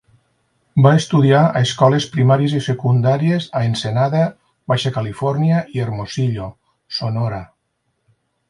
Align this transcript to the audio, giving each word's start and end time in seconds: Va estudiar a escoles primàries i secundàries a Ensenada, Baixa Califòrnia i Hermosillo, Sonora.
Va 0.85 0.93
estudiar 0.99 1.41
a 1.49 1.61
escoles 1.67 2.07
primàries 2.15 2.55
i 2.61 2.63
secundàries 2.69 3.47
a 3.59 3.63
Ensenada, 3.67 4.23
Baixa 4.73 4.95
Califòrnia 4.99 5.63
i 5.77 5.85
Hermosillo, 5.85 6.49
Sonora. 7.01 7.43